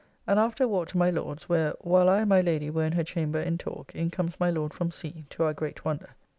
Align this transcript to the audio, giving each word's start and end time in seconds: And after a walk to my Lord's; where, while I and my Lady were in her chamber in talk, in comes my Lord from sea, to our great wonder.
And 0.25 0.39
after 0.39 0.63
a 0.63 0.67
walk 0.67 0.87
to 0.87 0.97
my 0.97 1.11
Lord's; 1.11 1.47
where, 1.47 1.75
while 1.81 2.09
I 2.09 2.21
and 2.21 2.29
my 2.29 2.41
Lady 2.41 2.71
were 2.71 2.85
in 2.85 2.93
her 2.93 3.03
chamber 3.03 3.39
in 3.39 3.59
talk, 3.59 3.93
in 3.93 4.09
comes 4.09 4.39
my 4.39 4.49
Lord 4.49 4.73
from 4.73 4.89
sea, 4.89 5.25
to 5.29 5.43
our 5.43 5.53
great 5.53 5.85
wonder. 5.85 6.15